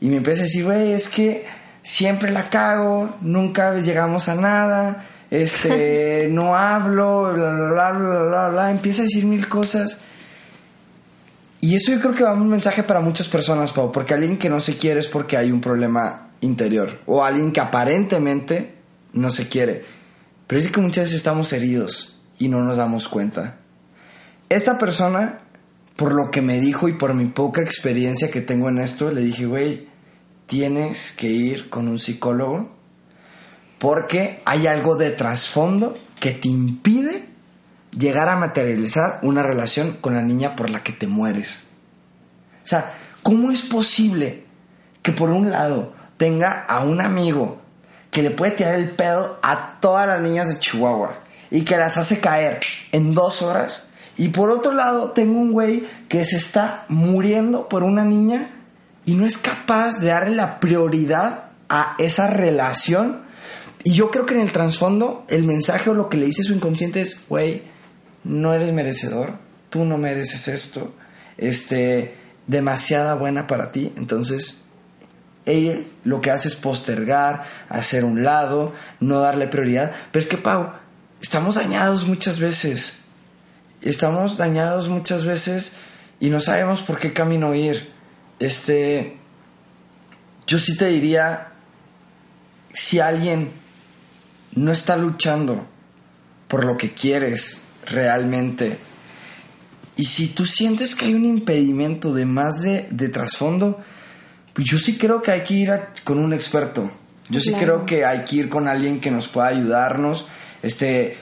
[0.03, 1.47] y me empieza a decir, güey, es que
[1.81, 8.49] siempre la cago, nunca llegamos a nada, este, no hablo, bla, bla, bla, bla, bla,
[8.49, 10.01] bla, empieza a decir mil cosas.
[11.61, 14.51] Y eso yo creo que va un mensaje para muchas personas, Pau, porque alguien que
[14.51, 18.75] no se quiere es porque hay un problema interior, o alguien que aparentemente
[19.13, 19.85] no se quiere.
[20.49, 23.59] Pero es que muchas veces estamos heridos y no nos damos cuenta.
[24.49, 25.39] Esta persona,
[25.95, 29.21] por lo que me dijo y por mi poca experiencia que tengo en esto, le
[29.21, 29.92] dije, güey,
[30.53, 32.69] tienes que ir con un psicólogo
[33.79, 37.25] porque hay algo de trasfondo que te impide
[37.99, 41.69] llegar a materializar una relación con la niña por la que te mueres.
[42.63, 44.45] O sea, ¿cómo es posible
[45.01, 47.63] que por un lado tenga a un amigo
[48.11, 51.97] que le puede tirar el pedo a todas las niñas de Chihuahua y que las
[51.97, 52.61] hace caer
[52.93, 53.89] en dos horas?
[54.19, 58.51] Y por otro lado, tengo un güey que se está muriendo por una niña
[59.05, 63.23] y no es capaz de darle la prioridad a esa relación.
[63.85, 66.53] Y yo creo que en el trasfondo, el mensaje o lo que le dice su
[66.53, 67.63] inconsciente es, güey,
[68.25, 69.33] no eres merecedor,
[69.71, 70.95] tú no mereces esto,
[71.37, 72.15] este,
[72.47, 73.93] demasiada buena para ti.
[73.97, 74.63] Entonces,
[75.45, 79.93] ella lo que hace es postergar, hacer un lado, no darle prioridad.
[80.13, 80.73] Pero es que, Pau,
[81.21, 82.99] estamos dañados muchas veces.
[83.81, 85.77] Estamos dañados muchas veces
[86.21, 87.91] y no sabemos por qué camino ir.
[88.43, 89.17] Este,
[90.49, 91.53] yo sí te diría,
[92.73, 93.51] si alguien
[94.57, 95.67] no está luchando
[96.49, 98.79] por lo que quieres realmente,
[99.95, 103.81] y si tú sientes que hay un impedimento de más de, de trasfondo,
[104.53, 105.71] pues yo sí creo que hay que ir
[106.03, 106.91] con un experto.
[107.29, 110.27] Yo sí creo que hay que ir con alguien que nos pueda ayudarnos.
[110.63, 111.17] Este,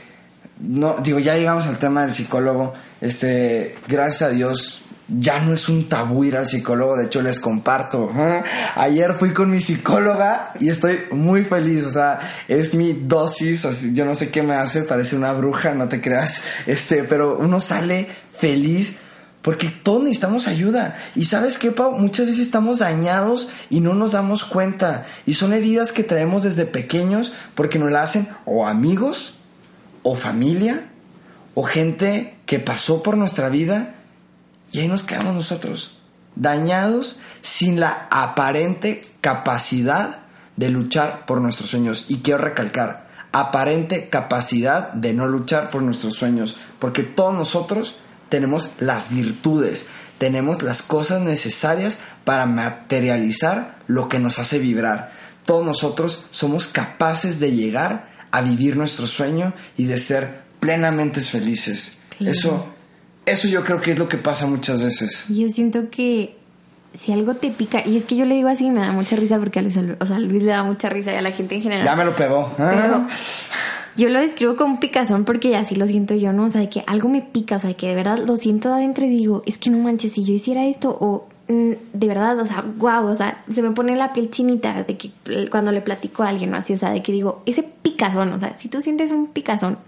[0.59, 2.73] no, digo, ya llegamos al tema del psicólogo.
[3.01, 4.80] Este, gracias a Dios,
[5.19, 8.11] ya no es un tabú ir al psicólogo, de hecho les comparto.
[8.77, 14.05] Ayer fui con mi psicóloga y estoy muy feliz, o sea, es mi dosis, yo
[14.05, 18.09] no sé qué me hace, parece una bruja, no te creas, este, pero uno sale
[18.33, 18.99] feliz
[19.43, 20.99] porque todos necesitamos ayuda.
[21.15, 25.07] Y sabes qué, Pau, muchas veces estamos dañados y no nos damos cuenta.
[25.27, 29.35] Y son heridas que traemos desde pequeños porque nos la hacen o amigos,
[30.03, 30.85] o familia,
[31.55, 33.95] o gente que pasó por nuestra vida
[34.73, 35.99] y ahí nos quedamos nosotros,
[36.37, 40.21] dañados sin la aparente capacidad
[40.57, 42.07] de luchar por nuestros sueños.
[42.09, 47.97] Y quiero recalcar, aparente capacidad de no luchar por nuestros sueños, porque todos nosotros
[48.29, 49.87] tenemos las virtudes,
[50.19, 55.13] tenemos las cosas necesarias para materializar lo que nos hace vibrar.
[55.45, 61.99] Todos nosotros somos capaces de llegar a vivir nuestro sueño y de ser plenamente felices.
[62.21, 62.67] Eso
[63.31, 65.27] eso yo creo que es lo que pasa muchas veces.
[65.29, 66.37] Yo siento que
[66.95, 69.39] si algo te pica, y es que yo le digo así me da mucha risa
[69.39, 71.63] porque a Luis, o sea, Luis le da mucha risa y a la gente en
[71.63, 71.85] general.
[71.85, 72.53] Ya me lo pegó.
[72.57, 73.07] Pero
[73.97, 76.47] yo lo describo como un picazón porque así lo siento yo, ¿no?
[76.47, 79.09] O sea, que algo me pica, o sea, que de verdad lo siento adentro y
[79.09, 82.65] digo, es que no manches, si yo hiciera esto o mm, de verdad, o sea,
[82.79, 85.11] wow, o sea, se me pone la piel chinita de que
[85.51, 86.57] cuando le platico a alguien, ¿no?
[86.57, 89.79] Así, o sea, de que digo, ese picazón, o sea, si tú sientes un picazón,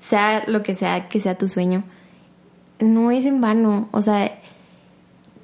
[0.00, 1.84] sea lo que sea que sea tu sueño,
[2.78, 4.38] no es en vano, o sea,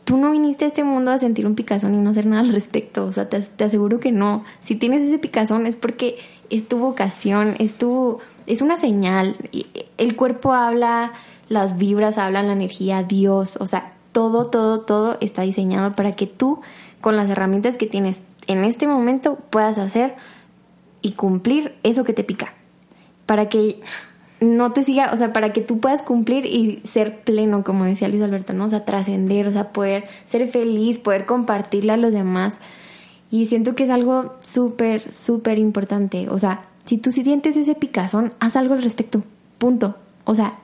[0.05, 2.53] tú no viniste a este mundo a sentir un picazón y no hacer nada al
[2.53, 4.45] respecto, o sea, te, aseguro que no.
[4.61, 6.19] Si tienes ese picazón es porque
[6.51, 9.37] es tu vocación, es tu, es una señal.
[9.97, 11.13] El cuerpo habla,
[11.49, 16.27] las vibras hablan, la energía, Dios, o sea, todo, todo, todo está diseñado para que
[16.27, 16.61] tú,
[17.01, 20.17] con las herramientas que tienes en este momento, puedas hacer
[21.01, 22.55] y cumplir eso que te pica.
[23.27, 23.81] Para que
[24.43, 28.09] no te siga, o sea, para que tú puedas cumplir y ser pleno, como decía
[28.09, 28.65] Luis Alberto, ¿no?
[28.65, 32.59] O sea, trascender, o sea, poder ser feliz, poder compartirle a los demás.
[33.31, 36.29] Y siento que es algo súper, súper importante.
[36.29, 39.23] O sea, si tú sientes ese picazón, haz algo al respecto.
[39.59, 39.97] Punto.
[40.25, 40.59] O sea,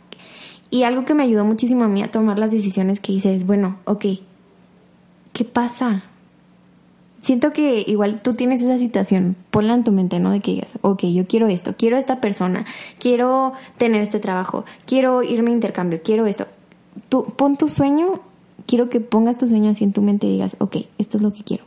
[0.70, 3.46] y algo que me ayudó muchísimo a mí a tomar las decisiones que hice es,
[3.46, 4.04] bueno, ok,
[5.32, 6.02] ¿qué pasa?
[7.20, 10.30] Siento que igual tú tienes esa situación, ponla en tu mente, ¿no?
[10.30, 12.64] De que digas, ok, yo quiero esto, quiero esta persona,
[12.98, 16.46] quiero tener este trabajo, quiero irme a intercambio, quiero esto.
[17.08, 18.20] Tú pon tu sueño,
[18.66, 21.32] quiero que pongas tu sueño así en tu mente y digas, ok, esto es lo
[21.32, 21.64] que quiero.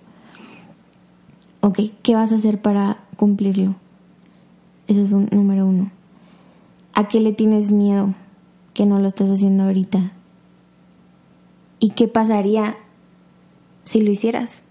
[1.62, 3.76] Ok, ¿qué vas a hacer para cumplirlo?
[4.88, 5.92] Ese es un número uno.
[6.94, 8.14] ¿A qué le tienes miedo
[8.74, 10.12] que no lo estás haciendo ahorita?
[11.80, 12.78] ¿Y qué pasaría
[13.84, 14.64] si lo hicieras?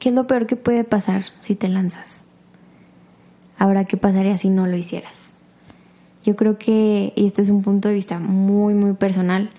[0.00, 2.24] ¿Qué es lo peor que puede pasar si te lanzas?
[3.58, 5.34] Ahora, ¿qué pasaría si no lo hicieras?
[6.24, 9.50] Yo creo que, y esto es un punto de vista muy, muy personal,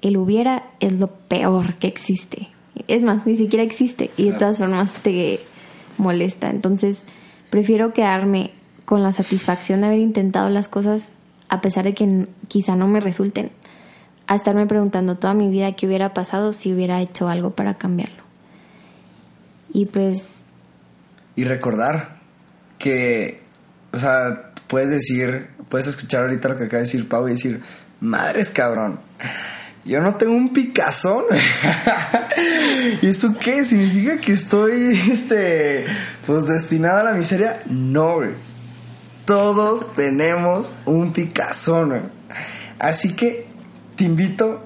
[0.00, 2.48] el hubiera es lo peor que existe.
[2.88, 5.40] Es más, ni siquiera existe y de todas formas te
[5.98, 6.48] molesta.
[6.48, 7.02] Entonces,
[7.50, 8.52] prefiero quedarme
[8.86, 11.12] con la satisfacción de haber intentado las cosas
[11.50, 13.50] a pesar de que quizá no me resulten,
[14.26, 18.23] a estarme preguntando toda mi vida qué hubiera pasado si hubiera hecho algo para cambiarlo.
[19.74, 20.44] Y pues...
[21.36, 22.20] Y recordar
[22.78, 23.42] que,
[23.92, 27.60] o sea, puedes decir, puedes escuchar ahorita lo que acaba de decir Pau y decir,
[28.00, 29.00] madres cabrón,
[29.84, 31.24] yo no tengo un picazón.
[33.02, 33.64] ¿Y eso qué?
[33.64, 35.86] ¿Significa que estoy, este,
[36.24, 37.60] pues destinado a la miseria?
[37.66, 38.20] No,
[39.24, 42.12] Todos tenemos un picazón,
[42.78, 43.46] Así que
[43.96, 44.62] te invito,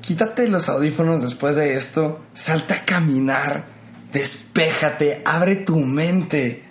[0.00, 3.77] quítate los audífonos después de esto, salta a caminar,
[4.12, 6.64] despéjate, abre tu mente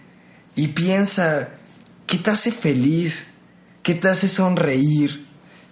[0.56, 1.50] y piensa,
[2.06, 3.28] ¿qué te hace feliz?
[3.84, 5.26] ¿Qué te hace sonreír?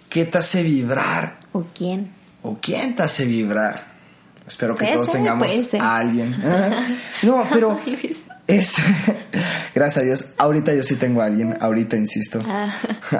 [0.08, 1.38] ¿Qué te hace vibrar?
[1.52, 2.12] ¿O quién?
[2.42, 3.96] ¿O quién te hace vibrar?
[4.46, 6.36] Espero que todos tengamos a alguien.
[7.22, 7.78] no, pero
[8.46, 8.76] es
[9.74, 10.24] gracias a Dios.
[10.38, 11.58] Ahorita yo sí tengo a alguien.
[11.60, 12.42] Ahorita insisto.
[12.46, 12.72] Ah.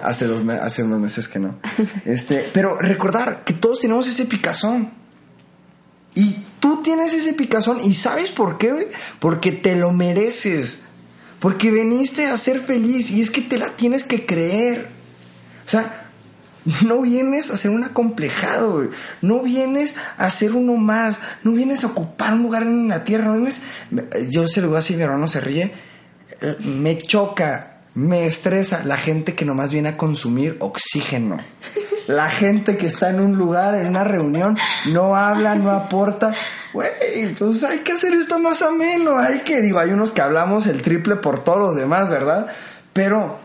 [0.04, 1.56] hace dos hace unos meses que no.
[2.04, 4.92] Este, pero recordar que todos tenemos ese picazón.
[6.14, 10.82] Y tú tienes ese picazón y sabes por qué, Porque te lo mereces.
[11.38, 14.88] Porque veniste a ser feliz y es que te la tienes que creer.
[15.64, 16.10] O sea,
[16.84, 18.90] no vienes a ser un acomplejado,
[19.22, 23.26] no vienes a ser uno más, no vienes a ocupar un lugar en la tierra,
[23.26, 23.60] no vienes...
[24.28, 25.72] Yo se lo digo así, mi hermano se ríe,
[26.64, 31.38] me choca, me estresa la gente que nomás viene a consumir oxígeno.
[32.06, 34.56] La gente que está en un lugar, en una reunión,
[34.90, 36.34] no habla, no aporta.
[36.72, 39.18] Güey, pues hay que hacer esto más ameno.
[39.18, 42.46] Hay que, digo, hay unos que hablamos el triple por todos los demás, ¿verdad?
[42.92, 43.38] Pero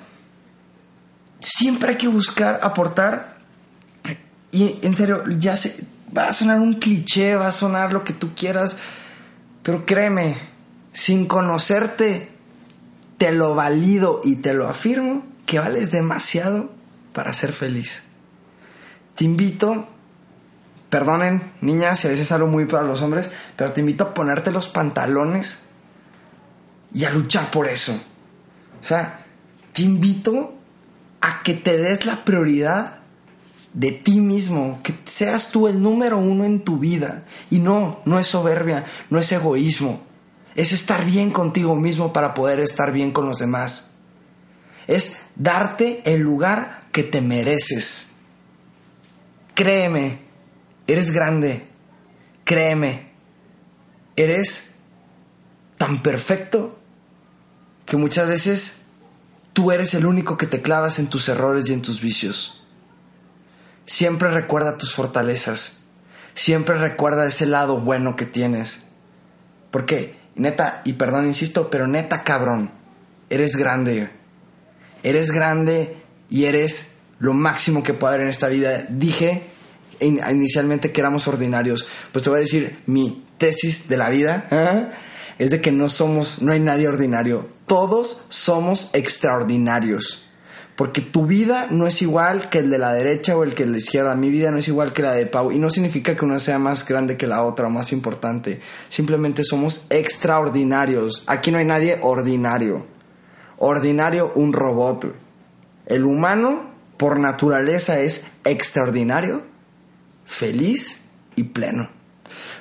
[1.39, 3.37] siempre hay que buscar aportar.
[4.51, 5.75] Y en serio, ya sé,
[6.15, 8.77] va a sonar un cliché, va a sonar lo que tú quieras,
[9.63, 10.37] pero créeme,
[10.93, 12.29] sin conocerte,
[13.17, 16.71] te lo valido y te lo afirmo que vales demasiado
[17.13, 18.10] para ser feliz.
[19.21, 19.85] Te invito,
[20.89, 24.49] perdonen niñas si a veces hablo muy para los hombres, pero te invito a ponerte
[24.51, 25.67] los pantalones
[26.91, 27.93] y a luchar por eso.
[28.81, 29.23] O sea,
[29.73, 30.55] te invito
[31.21, 33.01] a que te des la prioridad
[33.75, 37.25] de ti mismo, que seas tú el número uno en tu vida.
[37.51, 40.01] Y no, no es soberbia, no es egoísmo,
[40.55, 43.91] es estar bien contigo mismo para poder estar bien con los demás.
[44.87, 48.10] Es darte el lugar que te mereces.
[49.61, 50.17] Créeme,
[50.87, 51.67] eres grande,
[52.43, 53.11] créeme,
[54.15, 54.75] eres
[55.77, 56.79] tan perfecto
[57.85, 58.81] que muchas veces
[59.53, 62.63] Tú eres el único que te clavas en tus errores y en tus vicios.
[63.85, 65.79] Siempre recuerda tus fortalezas.
[66.33, 68.79] Siempre recuerda ese lado bueno que tienes.
[69.69, 72.71] Porque, neta, y perdón, insisto, pero neta, cabrón,
[73.29, 74.09] eres grande.
[75.03, 75.97] Eres grande
[76.29, 78.85] y eres lo máximo que puede haber en esta vida.
[78.87, 79.50] Dije
[80.01, 81.87] inicialmente que éramos ordinarios.
[82.11, 84.47] Pues te voy a decir mi tesis de la vida.
[84.51, 84.87] ¿eh?
[85.41, 87.47] es de que no somos, no hay nadie ordinario.
[87.65, 90.27] Todos somos extraordinarios.
[90.75, 93.69] Porque tu vida no es igual que el de la derecha o el que el
[93.69, 94.15] de la izquierda.
[94.15, 95.51] Mi vida no es igual que la de Pau.
[95.51, 98.59] Y no significa que una sea más grande que la otra o más importante.
[98.87, 101.23] Simplemente somos extraordinarios.
[101.25, 102.85] Aquí no hay nadie ordinario.
[103.57, 105.11] Ordinario, un robot.
[105.87, 109.41] El humano, por naturaleza, es extraordinario,
[110.31, 111.01] feliz
[111.35, 111.89] y pleno.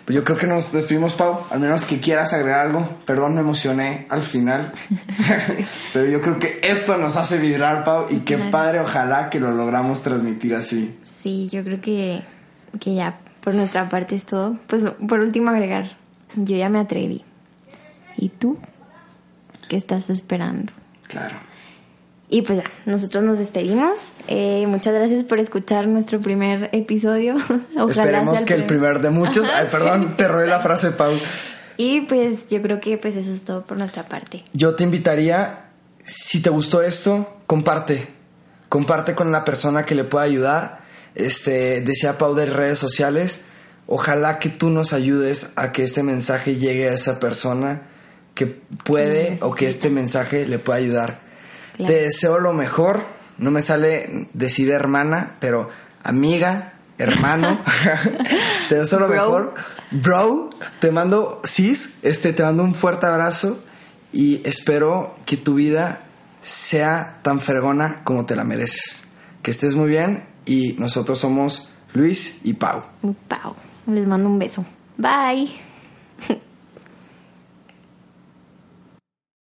[0.05, 1.47] Pues yo creo que nos despedimos, Pau.
[1.51, 2.99] Al menos que quieras agregar algo.
[3.07, 4.73] Perdón, me emocioné al final.
[5.93, 8.07] Pero yo creo que esto nos hace vibrar, Pau.
[8.11, 10.99] Y qué padre, ojalá que lo logramos transmitir así.
[11.03, 12.23] Sí, yo creo que,
[12.81, 14.59] que ya por nuestra parte es todo.
[14.67, 15.87] Pues por último agregar,
[16.35, 17.25] yo ya me atreví.
[18.17, 18.59] ¿Y tú?
[19.69, 20.73] ¿Qué estás esperando?
[21.07, 21.50] Claro.
[22.33, 23.99] Y pues ya, nosotros nos despedimos.
[24.29, 27.35] Eh, muchas gracias por escuchar nuestro primer episodio.
[27.88, 29.49] Esperemos que el primer de muchos.
[29.53, 31.12] Ay, perdón, te robé la frase, Pau.
[31.76, 34.45] Y pues yo creo que pues eso es todo por nuestra parte.
[34.53, 35.70] Yo te invitaría,
[36.05, 38.07] si te gustó esto, comparte.
[38.68, 40.83] Comparte con la persona que le pueda ayudar.
[41.16, 43.43] Este, decía Pau de redes sociales.
[43.89, 47.89] Ojalá que tú nos ayudes a que este mensaje llegue a esa persona
[48.35, 51.30] que puede o que este mensaje le pueda ayudar.
[51.87, 53.05] Te deseo lo mejor.
[53.39, 55.70] No me sale decir hermana, pero
[56.03, 57.59] amiga, hermano.
[58.68, 59.55] te deseo lo mejor.
[59.91, 60.51] Bro,
[60.81, 63.62] te mando cis, este, te mando un fuerte abrazo
[64.12, 66.03] y espero que tu vida
[66.43, 69.09] sea tan fregona como te la mereces.
[69.43, 72.83] Que estés muy bien y nosotros somos Luis y Pau.
[73.28, 73.55] Pau.
[73.87, 74.64] Les mando un beso.
[74.97, 75.51] Bye.